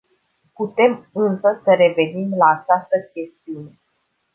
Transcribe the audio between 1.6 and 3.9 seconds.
să revenim la această chestiune.